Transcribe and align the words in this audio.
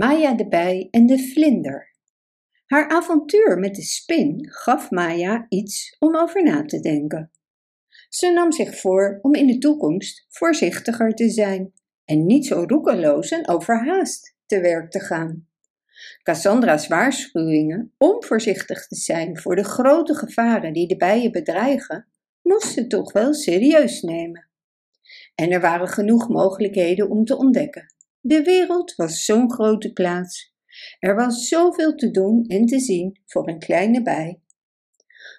Maya 0.00 0.34
de 0.34 0.48
bij 0.48 0.88
en 0.90 1.06
de 1.06 1.18
vlinder. 1.18 1.94
Haar 2.66 2.88
avontuur 2.88 3.58
met 3.58 3.74
de 3.74 3.82
spin 3.82 4.48
gaf 4.50 4.90
Maya 4.90 5.46
iets 5.48 5.96
om 5.98 6.16
over 6.16 6.42
na 6.42 6.64
te 6.64 6.80
denken. 6.80 7.30
Ze 8.08 8.32
nam 8.32 8.52
zich 8.52 8.76
voor 8.76 9.18
om 9.22 9.34
in 9.34 9.46
de 9.46 9.58
toekomst 9.58 10.26
voorzichtiger 10.28 11.14
te 11.14 11.30
zijn 11.30 11.72
en 12.04 12.26
niet 12.26 12.46
zo 12.46 12.64
roekeloos 12.66 13.30
en 13.30 13.48
overhaast 13.48 14.36
te 14.46 14.60
werk 14.60 14.90
te 14.90 15.00
gaan. 15.00 15.48
Cassandra's 16.22 16.88
waarschuwingen 16.88 17.94
om 17.98 18.22
voorzichtig 18.24 18.86
te 18.86 18.96
zijn 18.96 19.38
voor 19.38 19.56
de 19.56 19.64
grote 19.64 20.14
gevaren 20.14 20.72
die 20.72 20.88
de 20.88 20.96
bijen 20.96 21.32
bedreigen, 21.32 22.08
moest 22.42 22.72
ze 22.72 22.86
toch 22.86 23.12
wel 23.12 23.34
serieus 23.34 24.02
nemen. 24.02 24.48
En 25.34 25.50
er 25.50 25.60
waren 25.60 25.88
genoeg 25.88 26.28
mogelijkheden 26.28 27.10
om 27.10 27.24
te 27.24 27.36
ontdekken. 27.36 27.98
De 28.20 28.42
wereld 28.42 28.94
was 28.94 29.24
zo'n 29.24 29.52
grote 29.52 29.92
plaats. 29.92 30.54
Er 30.98 31.14
was 31.14 31.48
zoveel 31.48 31.94
te 31.94 32.10
doen 32.10 32.44
en 32.46 32.66
te 32.66 32.78
zien 32.78 33.20
voor 33.26 33.48
een 33.48 33.58
kleine 33.58 34.02
bij. 34.02 34.40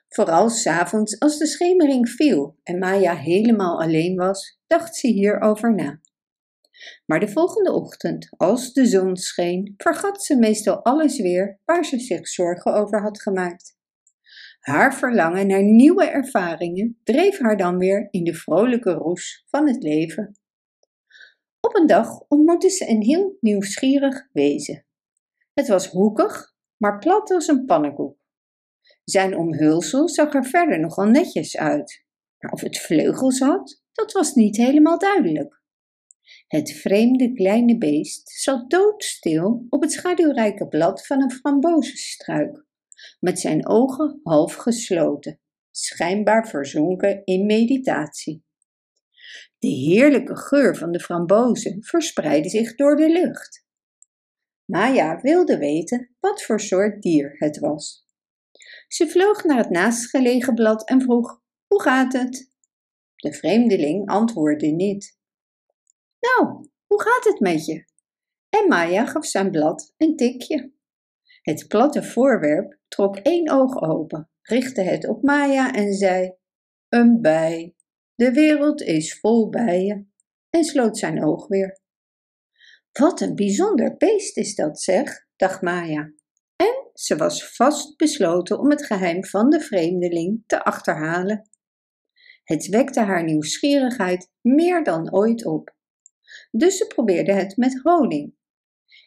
Vooral 0.10 0.50
s'avonds 0.50 1.20
als 1.20 1.38
de 1.38 1.48
schemering 1.48 2.10
viel 2.10 2.58
en 2.64 2.80
Maya 2.80 3.16
helemaal 3.16 3.82
alleen 3.82 4.16
was, 4.16 4.60
dacht 4.68 4.96
ze 4.96 5.08
hierover 5.08 5.76
na. 5.76 6.02
Maar 7.06 7.20
de 7.20 7.28
volgende 7.28 7.72
ochtend, 7.72 8.28
als 8.38 8.74
de 8.74 8.86
zon 8.86 9.16
scheen, 9.16 9.74
vergat 9.78 10.24
ze 10.24 10.36
meestal 10.36 10.84
alles 10.84 11.20
weer 11.20 11.60
waar 11.66 11.86
ze 11.86 12.00
zich 12.00 12.28
zorgen 12.28 12.74
over 12.74 13.02
had 13.02 13.22
gemaakt. 13.22 13.80
Haar 14.60 14.96
verlangen 14.96 15.48
naar 15.48 15.64
nieuwe 15.64 16.06
ervaringen 16.06 17.00
dreef 17.04 17.40
haar 17.40 17.58
dan 17.58 17.78
weer 17.78 18.08
in 18.12 18.24
de 18.24 18.34
vrolijke 18.34 18.92
roes 18.92 19.46
van 19.50 19.68
het 19.68 19.84
leven. 19.84 20.41
Op 21.62 21.76
een 21.76 21.88
dag 21.88 22.20
ontmoette 22.28 22.70
ze 22.70 22.90
een 22.90 23.02
heel 23.02 23.38
nieuwsgierig 23.40 24.28
wezen. 24.32 24.86
Het 25.54 25.68
was 25.68 25.88
hoekig, 25.88 26.56
maar 26.78 27.00
plat 27.00 27.32
als 27.32 27.48
een 27.48 27.66
pannenkoek. 27.66 28.18
Zijn 29.04 29.38
omhulsel 29.38 30.10
zag 30.10 30.34
er 30.34 30.46
verder 30.46 30.80
nogal 30.80 31.06
netjes 31.06 31.58
uit, 31.58 32.06
maar 32.38 32.52
of 32.52 32.62
het 32.62 32.78
vleugels 32.80 33.40
had, 33.40 33.84
dat 33.92 34.12
was 34.12 34.34
niet 34.34 34.58
helemaal 34.58 35.00
duidelijk. 35.00 35.62
Het 36.48 36.72
vreemde 36.72 37.34
kleine 37.34 37.78
beest 37.78 38.30
zat 38.30 38.70
doodstil 38.70 39.66
op 39.70 39.82
het 39.82 39.92
schaduwrijke 39.92 40.68
blad 40.68 41.06
van 41.06 41.22
een 41.22 41.32
frambozenstruik, 41.32 42.66
met 43.20 43.40
zijn 43.40 43.68
ogen 43.68 44.20
half 44.24 44.54
gesloten, 44.54 45.40
schijnbaar 45.72 46.48
verzonken 46.48 47.22
in 47.26 47.46
meditatie. 47.46 48.44
De 49.58 49.68
heerlijke 49.68 50.38
geur 50.38 50.76
van 50.76 50.92
de 50.92 51.00
frambozen 51.00 51.84
verspreidde 51.84 52.50
zich 52.50 52.76
door 52.76 52.96
de 52.96 53.10
lucht. 53.10 53.66
Maya 54.66 55.22
wilde 55.22 55.58
weten 55.58 56.16
wat 56.20 56.44
voor 56.44 56.60
soort 56.60 57.02
dier 57.02 57.36
het 57.38 57.60
was. 57.60 58.06
Ze 58.88 59.08
vloog 59.08 59.44
naar 59.44 59.58
het 59.58 59.70
naastgelegen 59.70 60.54
blad 60.54 60.90
en 60.90 61.02
vroeg: 61.02 61.42
Hoe 61.68 61.82
gaat 61.82 62.14
het? 62.14 62.52
De 63.16 63.34
vreemdeling 63.34 64.10
antwoordde 64.10 64.68
niet. 64.68 65.20
Nou, 66.20 66.70
hoe 66.88 67.02
gaat 67.02 67.24
het 67.24 67.40
met 67.40 67.66
je? 67.66 67.86
En 68.50 68.68
Maya 68.68 69.06
gaf 69.06 69.26
zijn 69.26 69.52
blad 69.52 69.94
een 69.98 70.16
tikje. 70.16 70.74
Het 71.42 71.68
platte 71.68 72.04
voorwerp 72.04 72.80
trok 72.88 73.18
één 73.18 73.52
oog 73.52 73.82
open, 73.82 74.30
richtte 74.42 74.82
het 74.82 75.08
op 75.08 75.24
Maya 75.24 75.74
en 75.74 75.94
zei: 75.94 76.36
Een 76.90 77.22
bij. 77.22 77.76
De 78.22 78.32
wereld 78.32 78.82
is 78.82 79.20
vol 79.20 79.50
bijen. 79.50 80.14
En 80.50 80.64
sloot 80.64 80.98
zijn 80.98 81.24
oog 81.24 81.48
weer. 81.48 81.80
Wat 82.92 83.22
een 83.22 83.36
bijzonder 83.36 83.98
beest 83.98 84.38
is 84.38 84.56
dat, 84.56 84.82
zeg, 84.82 85.28
dacht 85.36 85.62
Maya. 85.62 86.14
En 86.56 86.90
ze 86.94 87.16
was 87.16 87.56
vast 87.56 87.98
besloten 87.98 88.60
om 88.60 88.70
het 88.70 88.86
geheim 88.86 89.26
van 89.26 89.50
de 89.50 89.60
vreemdeling 89.60 90.44
te 90.46 90.64
achterhalen. 90.64 91.50
Het 92.44 92.68
wekte 92.68 93.00
haar 93.00 93.24
nieuwsgierigheid 93.24 94.32
meer 94.42 94.84
dan 94.84 95.14
ooit 95.14 95.46
op. 95.46 95.76
Dus 96.52 96.78
ze 96.78 96.88
probeerde 96.88 97.34
het 97.34 97.58
met 97.58 97.80
honing. 97.84 98.34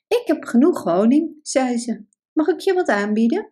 Ik 0.08 0.22
heb 0.24 0.44
genoeg 0.44 0.82
honing, 0.82 1.38
zei 1.42 1.78
ze. 1.78 2.04
Mag 2.32 2.46
ik 2.46 2.60
je 2.60 2.72
wat 2.72 2.88
aanbieden? 2.88 3.50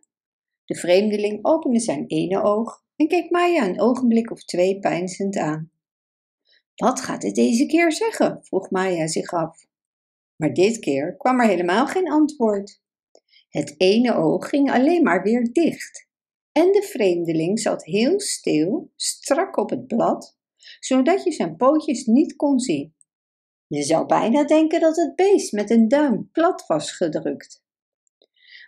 De 0.65 0.75
vreemdeling 0.75 1.45
opende 1.45 1.81
zijn 1.81 2.07
ene 2.07 2.43
oog 2.43 2.82
en 3.03 3.09
keek 3.09 3.31
Maya 3.31 3.69
een 3.69 3.81
ogenblik 3.81 4.31
of 4.31 4.45
twee 4.45 4.79
peinzend 4.79 5.37
aan. 5.37 5.71
Wat 6.75 7.01
gaat 7.01 7.23
het 7.23 7.35
deze 7.35 7.67
keer 7.67 7.93
zeggen? 7.93 8.39
vroeg 8.43 8.71
Maya 8.71 9.07
zich 9.07 9.33
af. 9.33 9.67
Maar 10.37 10.55
dit 10.55 10.79
keer 10.79 11.17
kwam 11.17 11.41
er 11.41 11.47
helemaal 11.47 11.87
geen 11.87 12.11
antwoord. 12.11 12.81
Het 13.49 13.75
ene 13.77 14.15
oog 14.15 14.49
ging 14.49 14.71
alleen 14.71 15.03
maar 15.03 15.23
weer 15.23 15.53
dicht. 15.53 16.09
En 16.53 16.73
de 16.73 16.83
vreemdeling 16.83 17.61
zat 17.61 17.85
heel 17.85 18.21
stil, 18.21 18.91
strak 18.97 19.57
op 19.57 19.71
het 19.71 19.87
blad, 19.87 20.39
zodat 20.81 21.25
je 21.25 21.33
zijn 21.33 21.57
pootjes 21.57 22.07
niet 22.07 22.37
kon 22.37 22.61
zien. 22.61 22.95
Je 23.67 23.83
zou 23.83 24.07
bijna 24.07 24.45
denken 24.45 24.81
dat 24.81 24.97
het 24.97 25.15
beest 25.15 25.53
met 25.53 25.71
een 25.71 25.89
duim 25.89 26.31
plat 26.33 26.67
was 26.67 26.93
gedrukt. 26.93 27.65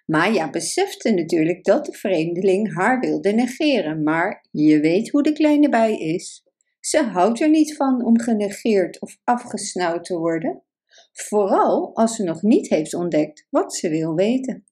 Maya 0.05 0.51
besefte 0.51 1.11
natuurlijk 1.11 1.65
dat 1.65 1.85
de 1.87 1.93
vreemdeling 1.93 2.75
haar 2.75 3.01
wilde 3.01 3.33
negeren, 3.33 4.03
maar 4.03 4.47
je 4.51 4.81
weet 4.81 5.11
hoe 5.11 5.23
de 5.23 5.33
kleine 5.33 5.69
bij 5.69 5.99
is. 5.99 6.45
Ze 6.81 7.03
houdt 7.03 7.41
er 7.41 7.51
niet 7.51 7.77
van 7.77 8.05
om 8.05 8.21
genegeerd 8.21 9.01
of 9.01 9.19
afgesnauwd 9.25 10.05
te 10.05 10.19
worden, 10.19 10.63
vooral 11.13 11.97
als 11.97 12.17
ze 12.17 12.23
nog 12.23 12.43
niet 12.43 12.69
heeft 12.69 12.95
ontdekt 12.95 13.47
wat 13.51 13.75
ze 13.75 13.89
wil 13.89 14.15
weten. 14.15 14.65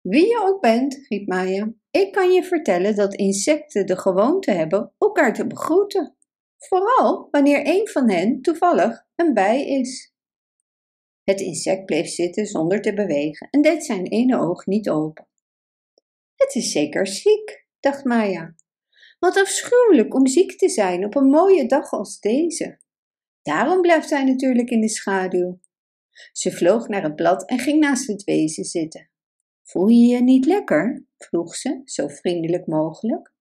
Wie 0.00 0.26
je 0.26 0.40
ook 0.42 0.60
bent, 0.60 1.06
riep 1.08 1.28
Maya, 1.28 1.72
ik 1.90 2.12
kan 2.12 2.32
je 2.32 2.42
vertellen 2.42 2.96
dat 2.96 3.14
insecten 3.14 3.86
de 3.86 3.98
gewoonte 3.98 4.50
hebben 4.50 4.92
elkaar 4.98 5.34
te 5.34 5.46
begroeten, 5.46 6.16
vooral 6.58 7.28
wanneer 7.30 7.66
een 7.66 7.88
van 7.88 8.10
hen 8.10 8.40
toevallig 8.40 9.06
een 9.14 9.34
bij 9.34 9.66
is. 9.66 10.15
Het 11.26 11.40
insect 11.40 11.84
bleef 11.84 12.08
zitten 12.08 12.46
zonder 12.46 12.80
te 12.80 12.94
bewegen 12.94 13.48
en 13.50 13.62
deed 13.62 13.84
zijn 13.84 14.06
ene 14.06 14.38
oog 14.38 14.66
niet 14.66 14.88
open. 14.88 15.28
Het 16.34 16.54
is 16.54 16.72
zeker 16.72 17.06
ziek, 17.06 17.66
dacht 17.80 18.04
Maya. 18.04 18.54
Wat 19.18 19.36
afschuwelijk 19.36 20.14
om 20.14 20.26
ziek 20.26 20.58
te 20.58 20.68
zijn 20.68 21.04
op 21.04 21.14
een 21.14 21.28
mooie 21.30 21.66
dag 21.66 21.90
als 21.90 22.20
deze. 22.20 22.78
Daarom 23.42 23.80
blijft 23.80 24.10
hij 24.10 24.24
natuurlijk 24.24 24.70
in 24.70 24.80
de 24.80 24.88
schaduw. 24.88 25.60
Ze 26.32 26.52
vloog 26.52 26.88
naar 26.88 27.02
het 27.02 27.16
blad 27.16 27.48
en 27.48 27.58
ging 27.58 27.80
naast 27.80 28.06
het 28.06 28.24
wezen 28.24 28.64
zitten. 28.64 29.10
Voel 29.62 29.86
je 29.86 30.06
je 30.06 30.22
niet 30.22 30.46
lekker? 30.46 31.06
vroeg 31.16 31.54
ze, 31.54 31.80
zo 31.84 32.08
vriendelijk 32.08 32.66
mogelijk. 32.66 33.32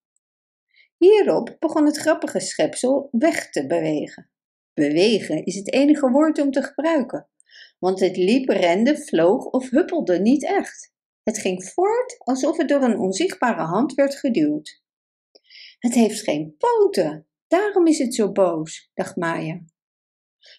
Hierop 0.97 1.55
begon 1.59 1.85
het 1.85 1.97
grappige 1.97 2.39
schepsel 2.39 3.07
weg 3.11 3.49
te 3.49 3.67
bewegen. 3.67 4.29
Bewegen 4.73 5.45
is 5.45 5.55
het 5.55 5.73
enige 5.73 6.09
woord 6.09 6.39
om 6.39 6.51
te 6.51 6.63
gebruiken, 6.63 7.29
want 7.79 7.99
het 7.99 8.17
liep, 8.17 8.49
rende, 8.49 8.97
vloog 8.97 9.45
of 9.45 9.69
huppelde 9.69 10.19
niet 10.19 10.45
echt. 10.45 10.93
Het 11.23 11.37
ging 11.37 11.63
voort 11.63 12.15
alsof 12.17 12.57
het 12.57 12.67
door 12.67 12.81
een 12.81 12.99
onzichtbare 12.99 13.63
hand 13.63 13.93
werd 13.93 14.15
geduwd. 14.15 14.83
Het 15.79 15.93
heeft 15.93 16.21
geen 16.21 16.55
poten, 16.57 17.27
daarom 17.47 17.87
is 17.87 17.97
het 17.97 18.15
zo 18.15 18.31
boos, 18.31 18.91
dacht 18.93 19.15
Maya. 19.15 19.61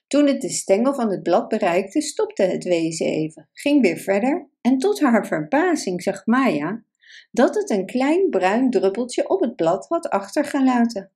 Toen 0.06 0.26
het 0.26 0.40
de 0.40 0.48
stengel 0.48 0.94
van 0.94 1.10
het 1.10 1.22
blad 1.22 1.48
bereikte, 1.48 2.00
stopte 2.00 2.42
het 2.42 2.64
wezen 2.64 3.06
even, 3.06 3.48
ging 3.52 3.82
weer 3.82 3.96
verder 3.96 4.48
en 4.60 4.78
tot 4.78 5.00
haar 5.00 5.26
verbazing 5.26 6.02
zag 6.02 6.26
Maya 6.26 6.84
dat 7.30 7.54
het 7.54 7.70
een 7.70 7.86
klein 7.86 8.30
bruin 8.30 8.70
druppeltje 8.70 9.28
op 9.28 9.40
het 9.40 9.56
blad 9.56 9.86
had 9.88 10.08
achtergelaten. 10.08 11.10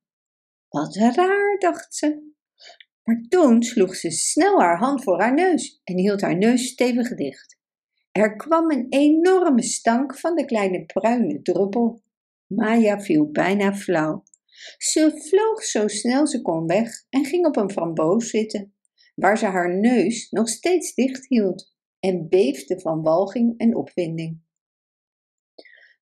Wat 0.69 0.95
raar, 0.95 1.59
dacht 1.59 1.95
ze. 1.95 2.30
Maar 3.11 3.25
toen 3.29 3.63
sloeg 3.63 3.95
ze 3.95 4.11
snel 4.11 4.61
haar 4.61 4.77
hand 4.77 5.03
voor 5.03 5.21
haar 5.21 5.33
neus 5.33 5.81
en 5.83 5.97
hield 5.97 6.21
haar 6.21 6.37
neus 6.37 6.67
stevig 6.67 7.15
dicht. 7.15 7.57
Er 8.11 8.35
kwam 8.35 8.71
een 8.71 8.85
enorme 8.89 9.63
stank 9.63 10.17
van 10.17 10.35
de 10.35 10.45
kleine 10.45 10.85
bruine 10.85 11.41
druppel. 11.41 12.01
Maya 12.47 12.99
viel 12.99 13.31
bijna 13.31 13.73
flauw. 13.73 14.23
Ze 14.77 15.21
vloog 15.29 15.63
zo 15.63 15.87
snel 15.87 16.27
ze 16.27 16.41
kon 16.41 16.67
weg 16.67 17.05
en 17.09 17.25
ging 17.25 17.45
op 17.45 17.55
een 17.55 17.71
framboos 17.71 18.29
zitten, 18.29 18.75
waar 19.15 19.37
ze 19.37 19.45
haar 19.45 19.79
neus 19.79 20.29
nog 20.29 20.49
steeds 20.49 20.93
dicht 20.93 21.27
hield 21.27 21.73
en 21.99 22.29
beefde 22.29 22.79
van 22.79 23.01
walging 23.01 23.57
en 23.57 23.75
opwinding. 23.75 24.41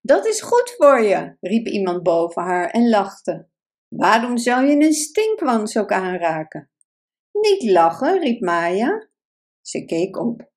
Dat 0.02 0.26
is 0.26 0.42
goed 0.42 0.74
voor 0.78 1.02
je, 1.02 1.36
riep 1.40 1.68
iemand 1.68 2.04
boven 2.04 2.42
haar 2.42 2.70
en 2.70 2.90
lachte. 2.90 3.48
Waarom 3.88 4.38
zou 4.38 4.66
je 4.66 4.86
een 4.86 4.94
stinkwans 4.94 5.78
ook 5.78 5.92
aanraken? 5.92 6.70
Niet 7.42 7.72
lachen, 7.72 8.20
riep 8.20 8.42
Maya. 8.42 9.10
Ze 9.62 9.86
keek 9.86 10.18
op. 10.18 10.52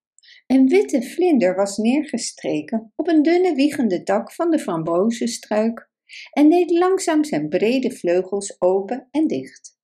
Een 0.47 0.69
witte 0.69 1.03
vlinder 1.03 1.55
was 1.55 1.77
neergestreken 1.77 2.93
op 2.97 3.09
een 3.09 3.23
dunne 3.23 3.55
wiegende 3.55 4.03
tak 4.03 4.33
van 4.33 4.51
de 4.51 4.59
frambozenstruik 4.59 5.91
en 6.33 6.51
deed 6.51 6.71
langzaam 6.71 7.25
zijn 7.25 7.49
brede 7.49 7.91
vleugels 7.91 8.61
open 8.61 9.09
en 9.11 9.27
dicht. 9.27 9.79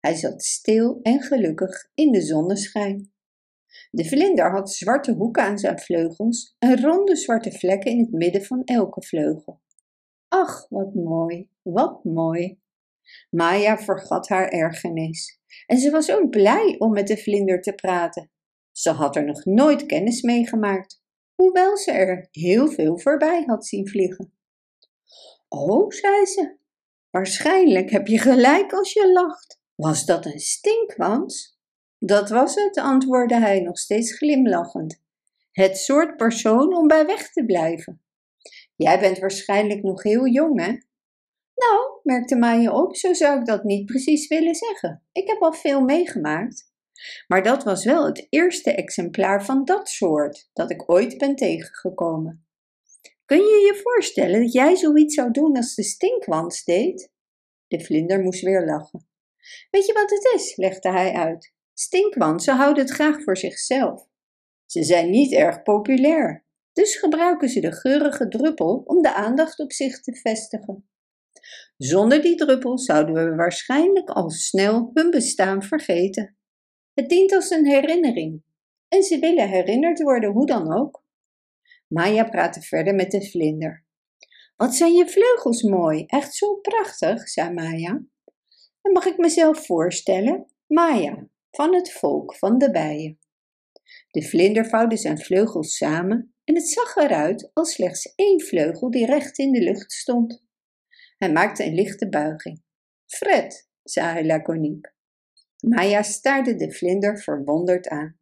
Hij 0.00 0.14
zat 0.14 0.42
stil 0.42 0.98
en 1.02 1.20
gelukkig 1.20 1.90
in 1.94 2.12
de 2.12 2.20
zonneschijn. 2.20 3.12
De 3.90 4.04
vlinder 4.04 4.50
had 4.50 4.72
zwarte 4.72 5.12
hoeken 5.12 5.42
aan 5.42 5.58
zijn 5.58 5.78
vleugels 5.78 6.56
en 6.58 6.80
ronde 6.80 7.16
zwarte 7.16 7.52
vlekken 7.52 7.90
in 7.90 7.98
het 7.98 8.12
midden 8.12 8.44
van 8.44 8.64
elke 8.64 9.02
vleugel. 9.02 9.60
Ach, 10.28 10.66
wat 10.68 10.94
mooi, 10.94 11.48
wat 11.62 12.04
mooi. 12.04 12.60
Maya 13.30 13.78
vergat 13.78 14.28
haar 14.28 14.48
ergernis 14.48 15.38
en 15.66 15.78
ze 15.78 15.90
was 15.90 16.10
ook 16.10 16.30
blij 16.30 16.74
om 16.78 16.92
met 16.92 17.06
de 17.06 17.16
vlinder 17.16 17.60
te 17.60 17.72
praten. 17.72 18.30
Ze 18.72 18.90
had 18.90 19.16
er 19.16 19.24
nog 19.24 19.44
nooit 19.44 19.86
kennis 19.86 20.22
mee 20.22 20.46
gemaakt, 20.46 21.02
hoewel 21.34 21.76
ze 21.76 21.92
er 21.92 22.28
heel 22.30 22.68
veel 22.68 22.98
voorbij 22.98 23.42
had 23.46 23.66
zien 23.66 23.88
vliegen. 23.88 24.32
Oh, 25.48 25.90
zei 25.90 26.26
ze, 26.26 26.56
waarschijnlijk 27.10 27.90
heb 27.90 28.06
je 28.06 28.18
gelijk 28.18 28.72
als 28.72 28.92
je 28.92 29.12
lacht. 29.12 29.60
Was 29.74 30.04
dat 30.04 30.26
een 30.26 30.40
stinkwans? 30.40 31.58
Dat 31.98 32.28
was 32.28 32.54
het, 32.54 32.78
antwoordde 32.78 33.38
hij 33.38 33.60
nog 33.60 33.78
steeds 33.78 34.16
glimlachend. 34.16 35.02
Het 35.52 35.76
soort 35.76 36.16
persoon 36.16 36.76
om 36.76 36.86
bij 36.86 37.06
weg 37.06 37.30
te 37.32 37.44
blijven. 37.44 38.02
Jij 38.76 39.00
bent 39.00 39.18
waarschijnlijk 39.18 39.82
nog 39.82 40.02
heel 40.02 40.26
jong, 40.26 40.60
hè? 40.60 40.76
Nou, 41.58 42.00
merkte 42.02 42.36
Maya 42.36 42.72
op, 42.72 42.96
zo 42.96 43.12
zou 43.12 43.38
ik 43.38 43.46
dat 43.46 43.64
niet 43.64 43.86
precies 43.86 44.28
willen 44.28 44.54
zeggen. 44.54 45.02
Ik 45.12 45.28
heb 45.28 45.42
al 45.42 45.52
veel 45.52 45.80
meegemaakt. 45.80 46.72
Maar 47.26 47.42
dat 47.42 47.64
was 47.64 47.84
wel 47.84 48.06
het 48.06 48.26
eerste 48.30 48.74
exemplaar 48.74 49.44
van 49.44 49.64
dat 49.64 49.88
soort 49.88 50.50
dat 50.52 50.70
ik 50.70 50.90
ooit 50.90 51.18
ben 51.18 51.36
tegengekomen. 51.36 52.46
Kun 53.24 53.38
je 53.38 53.66
je 53.66 53.80
voorstellen 53.82 54.42
dat 54.42 54.52
jij 54.52 54.76
zoiets 54.76 55.14
zou 55.14 55.30
doen 55.30 55.56
als 55.56 55.74
de 55.74 55.82
stinkwans 55.82 56.64
deed? 56.64 57.12
De 57.66 57.80
vlinder 57.80 58.20
moest 58.20 58.42
weer 58.42 58.64
lachen. 58.64 59.08
Weet 59.70 59.86
je 59.86 59.92
wat 59.92 60.10
het 60.10 60.32
is? 60.34 60.56
legde 60.56 60.90
hij 60.90 61.12
uit. 61.12 61.54
Stinkwansen 61.74 62.56
houden 62.56 62.82
het 62.84 62.92
graag 62.92 63.22
voor 63.22 63.36
zichzelf. 63.36 64.06
Ze 64.66 64.82
zijn 64.82 65.10
niet 65.10 65.32
erg 65.32 65.62
populair, 65.62 66.44
dus 66.72 66.96
gebruiken 66.96 67.48
ze 67.48 67.60
de 67.60 67.72
geurige 67.72 68.28
druppel 68.28 68.82
om 68.84 69.02
de 69.02 69.14
aandacht 69.14 69.58
op 69.58 69.72
zich 69.72 70.00
te 70.00 70.14
vestigen. 70.14 70.88
Zonder 71.76 72.22
die 72.22 72.34
druppel 72.34 72.78
zouden 72.78 73.14
we 73.14 73.34
waarschijnlijk 73.34 74.10
al 74.10 74.30
snel 74.30 74.90
hun 74.94 75.10
bestaan 75.10 75.62
vergeten. 75.62 76.36
Het 76.94 77.08
dient 77.08 77.32
als 77.32 77.50
een 77.50 77.66
herinnering 77.66 78.42
en 78.88 79.02
ze 79.02 79.18
willen 79.18 79.48
herinnerd 79.48 80.02
worden 80.02 80.30
hoe 80.30 80.46
dan 80.46 80.78
ook. 80.80 81.04
Maya 81.86 82.24
praatte 82.24 82.60
verder 82.60 82.94
met 82.94 83.10
de 83.10 83.30
vlinder. 83.30 83.86
Wat 84.56 84.74
zijn 84.74 84.92
je 84.92 85.08
vleugels 85.08 85.62
mooi, 85.62 86.04
echt 86.06 86.34
zo 86.34 86.54
prachtig, 86.54 87.28
zei 87.28 87.52
Maya. 87.52 88.02
En 88.82 88.92
mag 88.92 89.06
ik 89.06 89.16
mezelf 89.16 89.66
voorstellen? 89.66 90.46
Maya, 90.66 91.28
van 91.50 91.74
het 91.74 91.92
volk 91.92 92.34
van 92.34 92.58
de 92.58 92.70
bijen. 92.70 93.18
De 94.10 94.22
vlinder 94.22 94.66
vouwde 94.66 94.96
zijn 94.96 95.18
vleugels 95.18 95.76
samen 95.76 96.34
en 96.44 96.54
het 96.54 96.68
zag 96.68 96.96
eruit 96.96 97.50
als 97.52 97.72
slechts 97.72 98.14
één 98.14 98.40
vleugel 98.40 98.90
die 98.90 99.06
recht 99.06 99.38
in 99.38 99.52
de 99.52 99.60
lucht 99.60 99.92
stond. 99.92 100.46
Hij 101.18 101.32
maakte 101.32 101.64
een 101.64 101.74
lichte 101.74 102.08
buiging. 102.08 102.62
Fred, 103.06 103.68
zei 103.82 104.06
hij 104.06 104.26
laconiek. 104.26 104.92
Maya 105.60 106.02
staarde 106.02 106.54
de 106.54 106.72
vlinder 106.72 107.22
verwonderd 107.22 107.88
aan. 107.88 108.18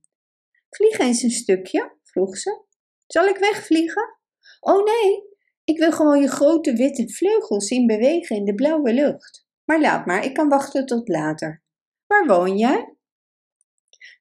Vlieg 0.70 0.98
eens 0.98 1.22
een 1.22 1.30
stukje, 1.30 1.96
vroeg 2.02 2.36
ze. 2.36 2.64
Zal 3.06 3.26
ik 3.26 3.36
wegvliegen? 3.36 4.18
Oh 4.60 4.84
nee, 4.84 5.22
ik 5.64 5.78
wil 5.78 5.92
gewoon 5.92 6.20
je 6.20 6.28
grote 6.28 6.72
witte 6.72 7.08
vleugels 7.08 7.66
zien 7.66 7.86
bewegen 7.86 8.36
in 8.36 8.44
de 8.44 8.54
blauwe 8.54 8.92
lucht. 8.92 9.46
Maar 9.64 9.80
laat 9.80 10.06
maar, 10.06 10.24
ik 10.24 10.34
kan 10.34 10.48
wachten 10.48 10.86
tot 10.86 11.08
later. 11.08 11.64
Waar 12.06 12.26
woon 12.26 12.58
jij? 12.58 12.96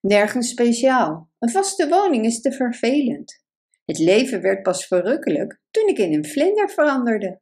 Nergens 0.02 0.50
speciaal. 0.50 1.32
Een 1.40 1.50
vaste 1.50 1.88
woning 1.88 2.26
is 2.26 2.42
te 2.42 2.52
vervelend. 2.52 3.44
Het 3.86 4.00
leven 4.00 4.42
werd 4.42 4.64
pas 4.64 4.88
verrukkelijk 4.88 5.62
toen 5.72 5.88
ik 5.88 5.98
in 5.98 6.14
een 6.14 6.26
vlinder 6.26 6.70
veranderde. 6.70 7.42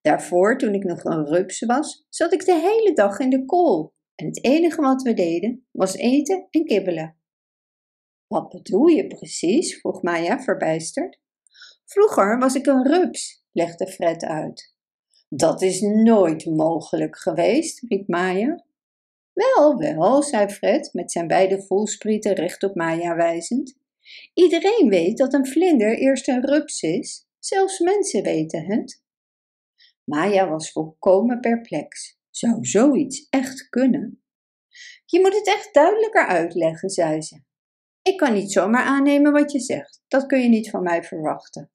Daarvoor, 0.00 0.58
toen 0.58 0.74
ik 0.74 0.84
nog 0.84 1.04
een 1.04 1.26
rups 1.26 1.60
was, 1.60 2.06
zat 2.08 2.32
ik 2.32 2.44
de 2.44 2.54
hele 2.54 2.92
dag 2.94 3.18
in 3.18 3.30
de 3.30 3.44
kool 3.44 3.94
en 4.14 4.26
het 4.26 4.44
enige 4.44 4.80
wat 4.80 5.02
we 5.02 5.14
deden 5.14 5.66
was 5.70 5.94
eten 5.94 6.46
en 6.50 6.64
kibbelen. 6.64 7.16
Wat 8.26 8.48
bedoel 8.48 8.86
je 8.86 9.06
precies? 9.06 9.80
vroeg 9.80 10.02
Maya 10.02 10.40
verbijsterd. 10.40 11.18
Vroeger 11.84 12.38
was 12.38 12.54
ik 12.54 12.66
een 12.66 12.86
rups, 12.86 13.44
legde 13.52 13.86
Fred 13.86 14.24
uit. 14.24 14.74
Dat 15.28 15.62
is 15.62 15.80
nooit 15.80 16.46
mogelijk 16.46 17.18
geweest, 17.18 17.88
riep 17.88 18.08
Maya. 18.08 18.64
Wel, 19.32 19.76
wel, 19.76 20.22
zei 20.22 20.48
Fred 20.48 20.90
met 20.92 21.12
zijn 21.12 21.26
beide 21.26 21.62
volsprieten 21.62 22.32
recht 22.32 22.62
op 22.62 22.74
Maya 22.74 23.16
wijzend. 23.16 23.78
Iedereen 24.34 24.88
weet 24.88 25.18
dat 25.18 25.34
een 25.34 25.46
vlinder 25.46 25.98
eerst 25.98 26.28
een 26.28 26.46
rups 26.46 26.82
is, 26.82 27.26
zelfs 27.38 27.78
mensen 27.78 28.22
weten 28.22 28.64
het. 28.64 29.02
Maya 30.10 30.48
was 30.48 30.72
volkomen 30.72 31.40
perplex. 31.40 32.18
Zou 32.30 32.64
zoiets 32.64 33.26
echt 33.28 33.68
kunnen? 33.68 34.22
Je 35.04 35.20
moet 35.20 35.34
het 35.34 35.46
echt 35.46 35.74
duidelijker 35.74 36.26
uitleggen, 36.26 36.90
zei 36.90 37.22
ze. 37.22 37.42
Ik 38.02 38.16
kan 38.16 38.32
niet 38.32 38.52
zomaar 38.52 38.84
aannemen 38.84 39.32
wat 39.32 39.52
je 39.52 39.60
zegt. 39.60 40.02
Dat 40.08 40.26
kun 40.26 40.40
je 40.40 40.48
niet 40.48 40.70
van 40.70 40.82
mij 40.82 41.02
verwachten. 41.02 41.70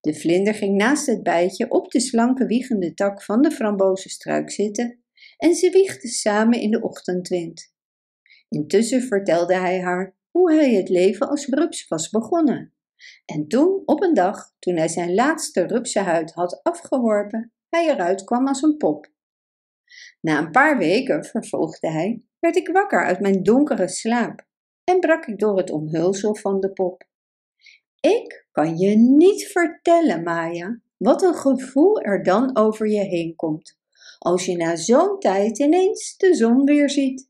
De 0.00 0.14
vlinder 0.14 0.54
ging 0.54 0.76
naast 0.76 1.06
het 1.06 1.22
bijtje 1.22 1.70
op 1.70 1.90
de 1.90 2.00
slanke 2.00 2.46
wiegende 2.46 2.94
tak 2.94 3.22
van 3.22 3.42
de 3.42 3.50
frambozenstruik 3.50 4.50
zitten 4.50 5.04
en 5.36 5.54
ze 5.54 5.70
wiegden 5.70 6.10
samen 6.10 6.60
in 6.60 6.70
de 6.70 6.82
ochtendwind. 6.82 7.74
Intussen 8.48 9.02
vertelde 9.02 9.54
hij 9.54 9.80
haar 9.80 10.16
hoe 10.30 10.52
hij 10.52 10.74
het 10.74 10.88
leven 10.88 11.28
als 11.28 11.46
rups 11.46 11.88
was 11.88 12.10
begonnen. 12.10 12.72
En 13.24 13.48
toen, 13.48 13.82
op 13.84 14.02
een 14.02 14.14
dag, 14.14 14.52
toen 14.58 14.76
hij 14.76 14.88
zijn 14.88 15.14
laatste 15.14 15.66
rupsenhuid 15.66 16.32
had 16.32 16.60
afgeworpen, 16.62 17.52
hij 17.68 17.88
eruit 17.88 18.24
kwam 18.24 18.46
als 18.46 18.62
een 18.62 18.76
pop. 18.76 19.10
Na 20.20 20.38
een 20.38 20.50
paar 20.50 20.78
weken, 20.78 21.24
vervolgde 21.24 21.90
hij, 21.90 22.22
werd 22.38 22.56
ik 22.56 22.68
wakker 22.68 23.04
uit 23.04 23.20
mijn 23.20 23.42
donkere 23.42 23.88
slaap 23.88 24.46
en 24.84 25.00
brak 25.00 25.26
ik 25.26 25.38
door 25.38 25.56
het 25.56 25.70
omhulsel 25.70 26.34
van 26.34 26.60
de 26.60 26.72
pop. 26.72 27.06
Ik 28.00 28.46
kan 28.52 28.76
je 28.76 28.96
niet 28.96 29.46
vertellen, 29.46 30.22
Maya, 30.22 30.80
wat 30.96 31.22
een 31.22 31.34
gevoel 31.34 32.00
er 32.00 32.22
dan 32.22 32.56
over 32.56 32.88
je 32.88 33.00
heen 33.00 33.36
komt 33.36 33.78
als 34.18 34.44
je 34.44 34.56
na 34.56 34.76
zo'n 34.76 35.18
tijd 35.18 35.58
ineens 35.58 36.16
de 36.16 36.34
zon 36.34 36.64
weer 36.64 36.90
ziet. 36.90 37.28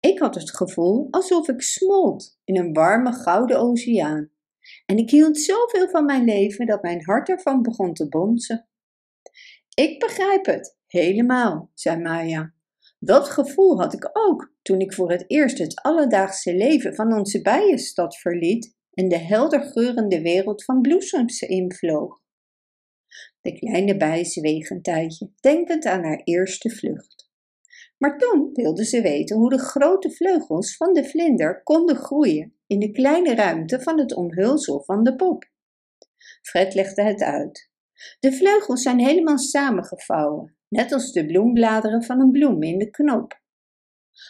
Ik 0.00 0.18
had 0.18 0.34
het 0.34 0.56
gevoel 0.56 1.08
alsof 1.10 1.48
ik 1.48 1.62
smolt 1.62 2.38
in 2.44 2.56
een 2.56 2.72
warme 2.72 3.12
gouden 3.12 3.58
oceaan. 3.58 4.30
En 4.86 4.96
ik 4.96 5.10
hield 5.10 5.38
zoveel 5.38 5.88
van 5.88 6.04
mijn 6.04 6.24
leven 6.24 6.66
dat 6.66 6.82
mijn 6.82 7.04
hart 7.04 7.28
ervan 7.28 7.62
begon 7.62 7.94
te 7.94 8.08
bonzen. 8.08 8.68
Ik 9.74 9.98
begrijp 9.98 10.46
het, 10.46 10.76
helemaal, 10.86 11.70
zei 11.74 12.02
Maya. 12.02 12.54
Dat 12.98 13.28
gevoel 13.28 13.80
had 13.80 13.92
ik 13.94 14.10
ook 14.12 14.52
toen 14.62 14.80
ik 14.80 14.92
voor 14.92 15.10
het 15.10 15.24
eerst 15.26 15.58
het 15.58 15.82
alledaagse 15.82 16.54
leven 16.54 16.94
van 16.94 17.12
onze 17.12 17.42
bijenstad 17.42 18.16
verliet 18.16 18.76
en 18.92 19.08
de 19.08 19.18
helder 19.18 19.62
geurende 19.62 20.20
wereld 20.22 20.64
van 20.64 20.80
bloesems 20.80 21.40
invloog. 21.40 22.20
De 23.40 23.52
kleine 23.52 23.96
bij 23.96 24.24
zweeg 24.24 24.70
een 24.70 24.82
tijdje, 24.82 25.30
denkend 25.40 25.84
aan 25.84 26.04
haar 26.04 26.20
eerste 26.24 26.70
vlucht. 26.70 27.30
Maar 27.98 28.18
toen 28.18 28.50
wilde 28.52 28.84
ze 28.84 29.02
weten 29.02 29.36
hoe 29.36 29.50
de 29.50 29.58
grote 29.58 30.10
vleugels 30.10 30.76
van 30.76 30.92
de 30.92 31.04
vlinder 31.04 31.62
konden 31.62 31.96
groeien 31.96 32.59
in 32.70 32.78
de 32.78 32.90
kleine 32.90 33.34
ruimte 33.34 33.80
van 33.80 33.98
het 33.98 34.14
omhulsel 34.14 34.82
van 34.84 35.02
de 35.02 35.16
pop. 35.16 35.44
Fred 36.42 36.74
legde 36.74 37.02
het 37.02 37.22
uit. 37.22 37.70
De 38.20 38.32
vleugels 38.32 38.82
zijn 38.82 38.98
helemaal 38.98 39.38
samengevouwen, 39.38 40.56
net 40.68 40.92
als 40.92 41.12
de 41.12 41.26
bloembladeren 41.26 42.02
van 42.02 42.20
een 42.20 42.30
bloem 42.30 42.62
in 42.62 42.78
de 42.78 42.90
knop. 42.90 43.40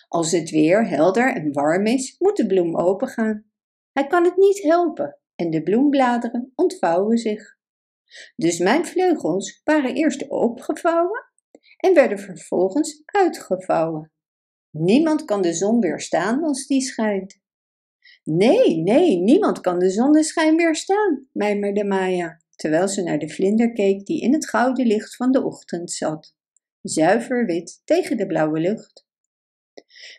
Als 0.09 0.33
het 0.33 0.51
weer 0.51 0.89
helder 0.89 1.35
en 1.35 1.53
warm 1.53 1.87
is, 1.87 2.17
moet 2.19 2.37
de 2.37 2.47
bloem 2.47 2.77
opengaan. 2.77 3.51
Hij 3.93 4.07
kan 4.07 4.25
het 4.25 4.37
niet 4.37 4.63
helpen 4.63 5.19
en 5.35 5.51
de 5.51 5.63
bloembladeren 5.63 6.53
ontvouwen 6.55 7.19
zich. 7.19 7.59
Dus 8.37 8.59
mijn 8.59 8.87
vleugels 8.87 9.61
waren 9.65 9.95
eerst 9.95 10.29
opgevouwen 10.29 11.33
en 11.77 11.95
werden 11.95 12.19
vervolgens 12.19 13.03
uitgevouwen. 13.05 14.13
Niemand 14.71 15.25
kan 15.25 15.43
de 15.43 15.53
zon 15.53 15.81
weerstaan 15.81 16.43
als 16.43 16.67
die 16.67 16.81
schijnt. 16.81 17.40
Nee, 18.25 18.77
nee, 18.77 19.17
niemand 19.17 19.61
kan 19.61 19.79
de 19.79 19.91
zonneschijn 19.91 20.57
weerstaan, 20.57 21.29
mijmerde 21.33 21.85
Maya, 21.85 22.41
terwijl 22.57 22.89
ze 22.89 23.03
naar 23.03 23.19
de 23.19 23.29
vlinder 23.29 23.73
keek 23.73 24.07
die 24.07 24.21
in 24.21 24.33
het 24.33 24.49
gouden 24.49 24.87
licht 24.87 25.17
van 25.17 25.33
de 25.33 25.45
ochtend 25.45 25.93
zat, 25.93 26.35
zuiver 26.83 27.47
wit 27.47 27.81
tegen 27.85 28.17
de 28.17 28.27
blauwe 28.27 28.61
lucht. 28.61 29.09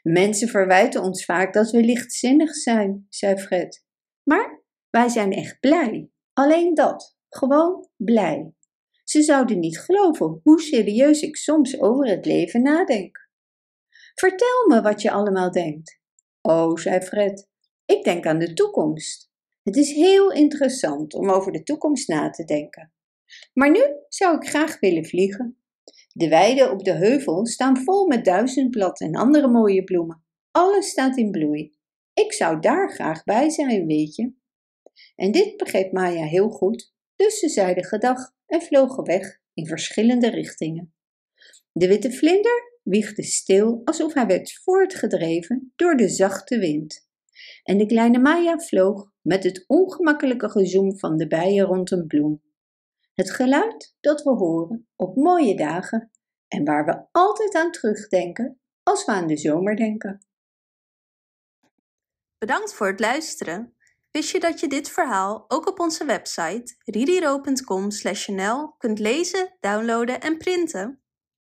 Mensen 0.04 0.48
verwijten 0.48 1.02
ons 1.02 1.26
vaak 1.26 1.54
dat 1.54 1.72
we 1.72 1.84
lichtzinnig 1.84 2.56
zijn, 2.56 3.06
zei 3.10 3.38
Fred. 3.38 3.86
Maar 4.24 4.64
wij 4.90 5.10
zijn 5.10 5.32
echt 5.32 5.60
blij, 5.60 6.10
alleen 6.34 6.74
dat. 6.74 7.20
Gewoon 7.30 7.90
blij. 7.96 8.54
Ze 9.04 9.22
zouden 9.22 9.60
niet 9.60 9.80
geloven 9.80 10.40
hoe 10.44 10.62
serieus 10.62 11.22
ik 11.22 11.36
soms 11.36 11.80
over 11.80 12.08
het 12.08 12.26
leven 12.26 12.62
nadenk. 12.62 13.30
Vertel 14.16 14.68
me 14.68 14.82
wat 14.82 15.02
je 15.02 15.12
allemaal 15.12 15.52
denkt. 15.52 16.00
Oh, 16.42 16.78
zei 16.78 17.02
Fred, 17.02 17.50
Ik 17.92 18.04
denk 18.04 18.26
aan 18.26 18.40
de 18.40 18.54
toekomst. 18.54 19.32
Het 19.64 19.76
is 19.76 19.92
heel 19.92 20.32
interessant 20.32 21.14
om 21.14 21.30
over 21.30 21.52
de 21.52 21.64
toekomst 21.64 22.08
na 22.08 22.30
te 22.30 22.44
denken. 22.44 22.94
Maar 23.54 23.72
nu 23.72 23.82
zou 24.08 24.36
ik 24.36 24.50
graag 24.50 24.80
willen 24.80 25.06
vliegen. 25.06 25.58
De 26.14 26.30
weiden 26.30 26.72
op 26.72 26.84
de 26.84 26.92
heuvel 26.92 27.46
staan 27.46 27.78
vol 27.78 28.08
met 28.08 28.26
duizendblad 28.26 29.00
en 29.00 29.16
andere 29.16 29.48
mooie 29.48 29.84
bloemen. 29.84 30.24
Alles 30.52 30.90
staat 30.90 31.18
in 31.18 31.32
bloei. 31.32 31.74
Ik 32.14 32.34
zou 32.34 32.60
daar 32.60 32.92
graag 32.92 33.24
bij 33.24 33.50
zijn, 33.50 33.86
weet 33.86 34.16
je. 34.16 34.34
En 35.16 35.32
dit 35.32 35.58
begreep 35.58 35.92
Maya 35.92 36.24
heel 36.24 36.50
goed, 36.50 36.94
dus 37.16 37.40
ze 37.40 37.50
zeiden 37.50 37.84
gedag 37.84 38.34
en 38.46 38.62
vlogen 38.62 39.04
weg 39.04 39.40
in 39.54 39.68
verschillende 39.68 40.30
richtingen. 40.30 40.94
De 41.72 41.88
witte 41.88 42.12
vlinder 42.12 42.80
wiegde 42.84 43.24
stil 43.24 43.82
alsof 43.84 44.14
hij 44.14 44.26
werd 44.26 44.60
voortgedreven 44.64 45.74
door 45.76 45.96
de 45.96 46.10
zachte 46.10 46.60
wind. 46.60 47.10
En 47.64 47.78
de 47.78 47.86
kleine 47.86 48.20
Maya 48.20 48.58
vloog 48.58 49.12
met 49.22 49.44
het 49.44 49.64
ongemakkelijke 49.68 50.50
gezoem 50.50 50.98
van 50.98 51.18
de 51.18 51.28
bijen 51.28 51.66
rond 51.66 51.92
een 51.92 52.08
bloem. 52.08 52.42
Het 53.14 53.32
geluid 53.32 53.96
dat 54.00 54.24
we 54.24 54.30
horen 54.30 54.88
op 54.96 55.16
mooie 55.16 55.56
dagen 55.56 56.12
en 56.48 56.66
waar 56.66 56.86
we 56.86 57.06
altijd 57.12 57.56
aan 57.56 57.72
terugdenken 57.72 58.60
als 58.84 59.06
we 59.06 59.12
aan 59.12 59.28
de 59.28 59.38
zomer 59.38 59.76
denken. 59.76 60.26
Bedankt 62.38 62.74
voor 62.74 62.88
het 62.88 63.00
luisteren. 63.00 63.76
Wist 64.12 64.32
je 64.32 64.40
dat 64.40 64.60
je 64.60 64.68
dit 64.68 64.90
verhaal 64.90 65.46
ook 65.48 65.68
op 65.68 65.80
onze 65.80 66.06
website 66.06 66.76
ririro.com/nl 66.86 68.76
kunt 68.78 69.00
lezen, 69.00 69.58
downloaden 69.60 70.22
en 70.22 70.38
printen? 70.38 71.02